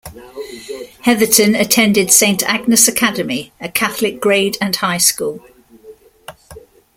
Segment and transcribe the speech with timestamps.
[1.01, 5.43] Heatherton attended Saint Agnes Academy, a Catholic grade and high school.